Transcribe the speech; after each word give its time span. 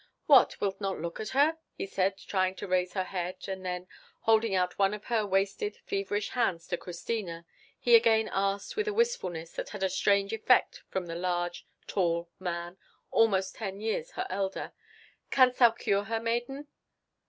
"What, 0.25 0.59
wilt 0.59 0.81
not 0.81 0.99
look 0.99 1.19
at 1.19 1.29
her?" 1.29 1.59
he 1.75 1.85
said, 1.85 2.17
trying 2.17 2.55
to 2.55 2.67
raise 2.67 2.93
her 2.93 3.03
head; 3.03 3.47
and 3.47 3.63
then, 3.63 3.87
holding 4.21 4.55
out 4.55 4.79
one 4.79 4.95
of 4.95 5.03
her 5.05 5.27
wasted, 5.27 5.77
feverish 5.85 6.29
hands 6.29 6.65
to 6.69 6.77
Christina, 6.77 7.45
he 7.79 7.93
again 7.93 8.27
asked, 8.33 8.75
with 8.75 8.87
a 8.87 8.93
wistfulness 8.95 9.51
that 9.51 9.69
had 9.69 9.83
a 9.83 9.89
strange 9.91 10.33
effect 10.33 10.81
from 10.89 11.05
the 11.05 11.13
large, 11.13 11.67
tall 11.85 12.31
man, 12.39 12.79
almost 13.11 13.53
ten 13.53 13.79
years 13.79 14.13
her 14.13 14.25
elder, 14.27 14.71
"Canst 15.29 15.59
thou 15.59 15.69
cure 15.69 16.05
her, 16.05 16.19
maiden?" 16.19 16.65